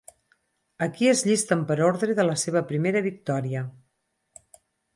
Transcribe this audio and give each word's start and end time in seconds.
Aquí 0.85 1.09
es 1.11 1.21
llisten 1.27 1.61
per 1.73 1.77
ordre 1.89 2.17
de 2.21 2.27
la 2.29 2.39
seva 2.47 2.65
primera 2.73 3.05
victòria. 3.11 3.65